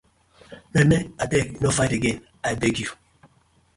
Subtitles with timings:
[0.73, 2.19] Maymay abeg no fight again
[2.51, 2.91] abeg yu.